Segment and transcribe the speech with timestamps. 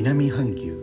[0.00, 0.78] 南半球。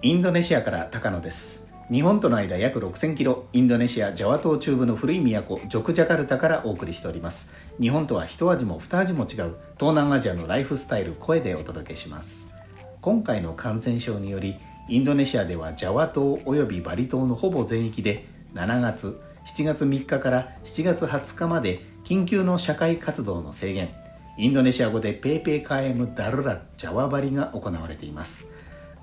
[0.00, 1.66] インドネシアから高野です。
[1.90, 7.52] 日本との間約6000キロインドネシアジャワ島中部の古い都ジョクジャカルタからお送りしております。
[7.80, 12.54] 日本とは一味も二味も違う東南アジアのライフスタイル声でお届けします。
[13.00, 14.54] 今回の感染症により
[14.88, 23.90] インドネシアではジャワ島およびバリ島のほぼ全域で7月7月3日から7月20日まで緊急の社会活動の制限。
[24.38, 28.52] インドネシア語でペーペーカエムダルラジャワバリが行われています。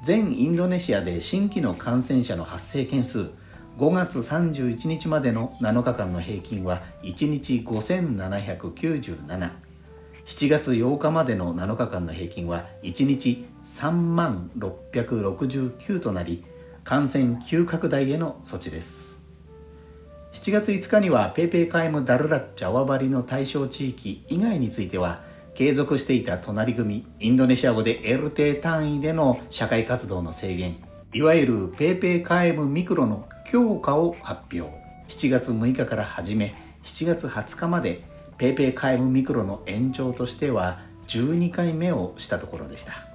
[0.03, 3.31] 全インドネシアで新規の感染者の発生件数
[3.77, 9.51] 5月31日までの7日間の平均は1日5797
[10.25, 16.45] 7月8日までの7日間の平均は1日3万669となり
[16.85, 19.21] 感染急拡大への措置です。
[20.33, 25.21] 7月5日には PPKM Darurat Jawa Bali の対象地域以外については
[25.53, 30.77] 継続していた隣組インドネシア語で RT 単位での社会活動の制限
[31.13, 34.83] いわゆる PPKM Mikro の強化を発表。
[35.09, 43.13] 7月6日から始め7月20日までペイペイカエムミクロの延長としては12回目をしたところでした。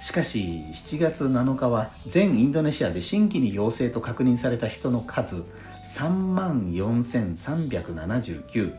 [0.00, 5.44] しかし7月7日は全インドネシアで新規に陽性と確認された人の数
[5.84, 8.74] 3万4379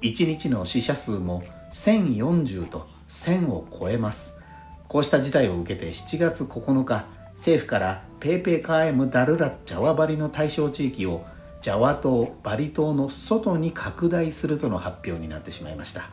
[0.00, 4.40] 1日の死者数も1040と1000を超えます。
[4.88, 11.24] こうした事態を受けて7月9日政府からペーペーカーエムダルラッジャワバリの対象地域を
[11.62, 16.10] ジャワ島バリ島の外に拡大するとの発表になってしまいました。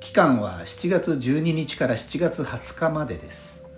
[0.00, 3.68] 期間は7月12日から7月20日までです。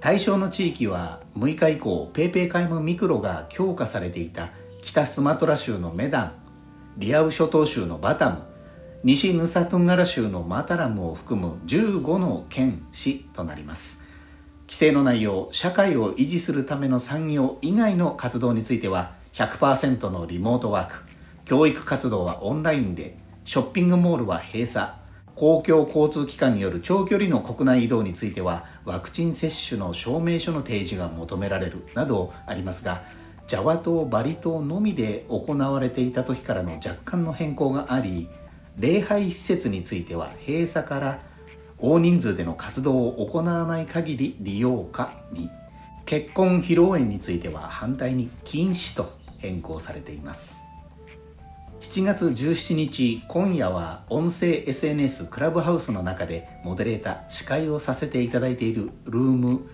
[0.00, 4.50] 対象の地域は6日以降ペーペーカイムミクロが強化されていた
[4.82, 6.32] 北スマトラ州のメダン
[6.96, 8.42] リアウ諸島州のバタム
[9.04, 14.02] 西ヌサトンガラ州のマタラムを含む15の県市となります。
[14.62, 21.02] 規制の内容社会を維持するための産業以外の活動については100%のリモートワーク。
[21.44, 23.16] 教育活動はオンラインで。
[23.44, 24.90] ショッピングモールは閉鎖。
[25.34, 31.84] 公共交通機関による長距離の国内移動についてはワクチン接種の証明書の提示が求められる。
[31.94, 33.02] などありますが
[33.46, 38.28] ジャワ島バリ島のみで行われていた時からの若干の変更があり
[38.78, 41.20] 礼拝施設については閉鎖から
[41.78, 45.50] 大人数での活動を行わない限り利用可に。
[46.04, 49.21] 結婚披露宴については反対に禁止と。
[49.42, 50.62] 変更されています。
[51.80, 59.68] 7月17日今夜は音声 SNS クラブハウスの中でモデレーター司会をさせていただいているルーム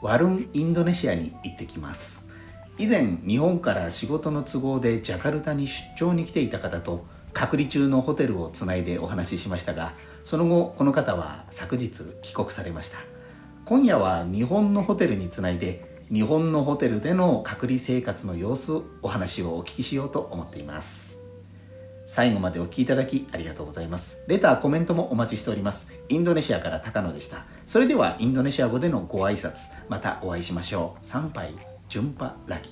[0.00, 2.30] ワルンインドネシアに行ってきます。
[2.78, 9.92] 以前日本から仕事の都合でジャカルタに出張に来ていた方と隔離中のホテルをつないでお話ししましたが
[10.24, 12.98] その後この方は昨日帰国されました。
[13.66, 21.22] 今夜は日本のホテルにつないで日本のホテルでの隔離生活の様子お話をお聞きしようと思っています
[22.04, 24.22] 最後までお聞きいただきありがとうございます。
[24.26, 25.90] レター、コメントもお待ちしております。
[26.10, 27.46] インドネシアから高野でした。
[27.64, 31.06] それではインドネシア語でのご挨拶、またお会いしましょう。
[31.06, 31.54] 参拝、
[31.88, 32.68] 順波ラギ。